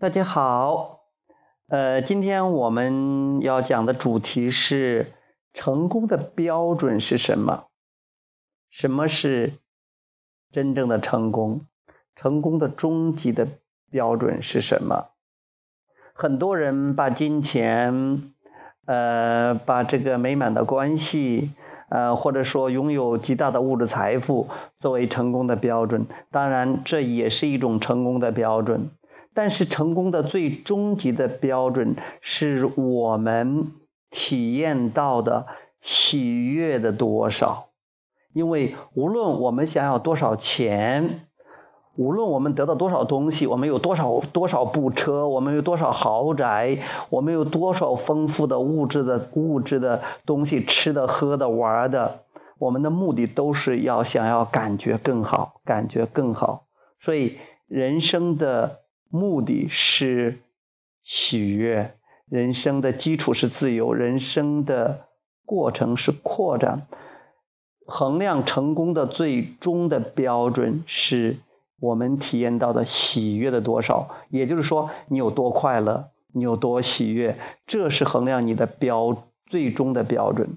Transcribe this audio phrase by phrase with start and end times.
[0.00, 1.02] 大家好，
[1.68, 5.12] 呃，今天我们要讲的主题是
[5.52, 7.66] 成功的标准是什么？
[8.70, 9.58] 什么是
[10.50, 11.66] 真正的成功？
[12.16, 13.46] 成功的终极的
[13.90, 15.08] 标准是什么？
[16.14, 18.32] 很多人把金钱，
[18.86, 21.52] 呃，把这个美满的关系，
[21.90, 24.48] 呃，或者说拥有极大的物质财富
[24.78, 26.06] 作为成功的标准。
[26.30, 28.92] 当然，这也是一种成功的标准。
[29.32, 33.72] 但是成功的最终极的标准是我们
[34.10, 35.46] 体验到的
[35.80, 37.68] 喜悦的多少，
[38.32, 41.28] 因为无论我们想要多少钱，
[41.94, 52.24] 无论我们得到多少东西，我们有多少多少部车，我们有多少豪宅，我们有多少丰富的物质的物质的东西，吃的、喝的、玩的，
[52.58, 56.66] 我们的目的都是要想要感觉更好，感觉更好。
[56.98, 57.38] 所以
[57.68, 58.79] 人生的。
[59.10, 60.38] 目的是
[61.02, 61.96] 喜悦，
[62.28, 65.06] 人生的基础是自由，人生的
[65.44, 66.86] 过程是扩展。
[67.86, 71.38] 衡量成功的最终的标准是
[71.80, 77.36] 我们体验到的喜悦的多少，也就是说，你有多快乐，你有多喜悦，
[77.66, 80.56] 这是衡量你的标最终的标准。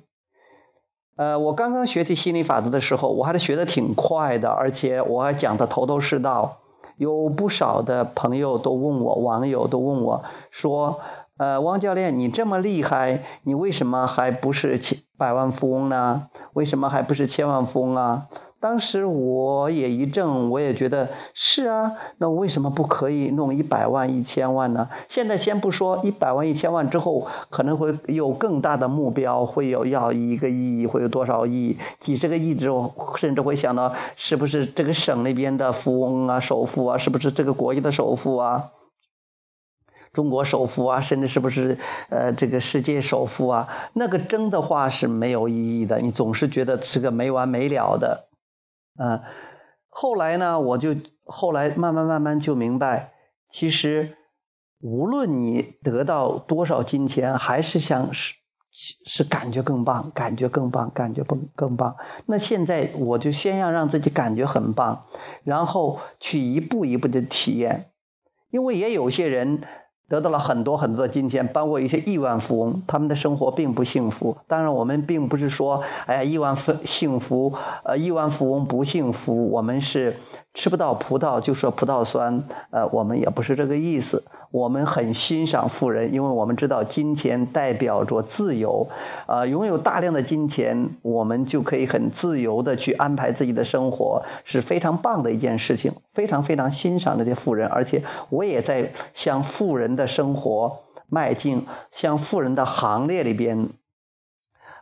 [1.15, 6.59] 呃，我刚刚学习心理法则的时候，我还是学的挺快的，而且我还讲的头头是道。
[6.97, 10.99] 有不少的朋友都问我，网友都问我，说
[11.37, 16.27] ：“呃，汪教练，你这么厉害，你为什么还不是千百万富翁呢？
[16.53, 18.27] 为什么还不是千万富翁啊？”
[18.63, 24.87] 当时我也一怔，我也觉得是啊，那为什么不可以弄一百万、一千万呢？
[25.09, 38.69] 现在先不说一百万、一千万之后可能会有更大的目标，会有要一个亿，会有多少亿、几十个亿之后，甚至会想到是不是这个省那边的富翁啊、首富啊，是不是这个国家的首富啊、
[40.13, 41.77] 中国首富啊，甚至是不是
[42.09, 43.67] 呃这个世界首富啊？
[43.91, 48.29] 那个争的话是没有意义的，你总是觉得是个没完没了的。
[48.97, 49.21] 嗯，
[49.89, 53.13] 后来呢，我就后来慢慢慢慢就明白，
[53.49, 54.17] 其实
[54.79, 58.35] 无论你得到多少金钱，还是想是
[58.71, 61.95] 是感觉更棒，感觉更棒，感觉更更棒。
[62.25, 65.05] 那现在我就先要让自己感觉很棒，
[65.43, 67.91] 然后去一步一步的体验，
[68.49, 69.63] 因为也有些人。
[70.09, 74.37] 得到了很多很多的金钱，包括一些亿万富翁，他们的生活并不幸福。
[74.47, 77.53] 当然，我们并不是说，哎呀，亿万富幸福，
[77.83, 79.49] 呃，亿万富翁不幸福。
[79.51, 80.17] 我们是。
[80.53, 84.23] 吃不到葡萄就说葡萄酸，呃，我们也不是这个意思。
[84.51, 88.87] 我们很欣赏富人，因为我们知道金钱代表着自由，
[89.25, 95.93] 啊，拥有大量的金钱，我们就可以很自由的去安排自己的生活，是非常棒的一件事情。
[96.11, 103.69] 非常非常欣赏这些富人，而且我也在向富人的生活迈进，向富人的行列里边，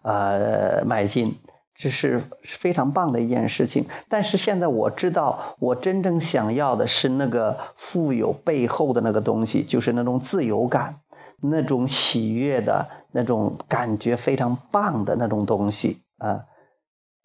[0.01, 1.37] 呃，迈进。
[1.81, 10.99] 这是非常棒的一件事情，但是现在我知道，我真正想要的是那个富有背后的那个东西，就是那种自由感，
[11.41, 16.45] 那种喜悦的那种感觉，非常棒的那种东西啊。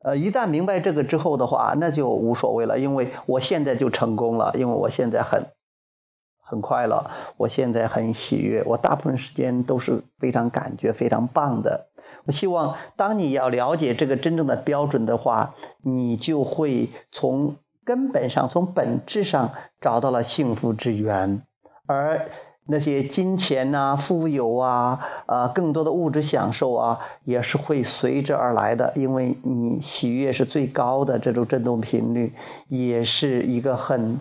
[0.02, 5.48] 呃，一旦明白这个之后的话，那就无所谓了，因为我现在就成功了，因为我现在很
[6.42, 11.88] 很快乐，我现在很喜悦，我大部分时间都是非常感觉非常棒的。
[12.26, 17.54] 我希望，当你要了解这个真正的标准的话，你就会从
[17.84, 21.42] 根本上、从本质上找到了幸福之源，
[21.86, 22.28] 而
[22.66, 28.92] 那些金钱呐、富有啊、啊更多的物质享受啊，也是会随之而来的。
[28.96, 32.32] 因为你喜悦是最高的这种振动频率，
[32.66, 34.18] 也是一个很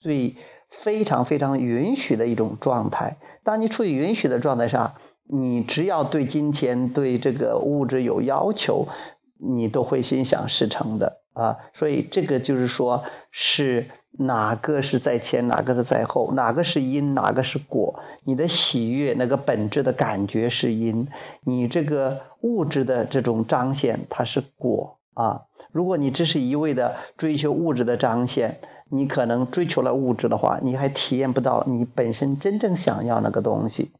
[0.00, 0.34] 最
[0.68, 3.16] 非常非常允许的一种状态。
[3.44, 4.94] 当你处于允许的状态下。
[5.30, 8.88] 你只要对金钱、对这个物质有要求，
[9.36, 11.58] 你都会心想事成的啊！
[11.74, 18.00] 所以这个就是说，是哪个是在前，哪个是在后，哪个是因，哪个是果？
[18.24, 21.08] 你的喜悦那个本质的感觉是因，
[21.44, 25.42] 你这个物质的这种彰显它是果啊！
[25.70, 28.60] 如果你只是一味的追求物质的彰显，
[28.90, 33.92] 你可能追求了物质的话，你还体验不到你本身真正想要那个东西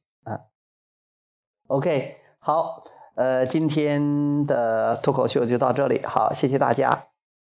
[1.68, 2.84] ！OK，好，
[3.14, 7.06] 呃，今天的脱口秀就到这里，好，谢谢大家，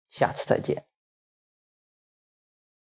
[0.09, 0.94] 下次再见。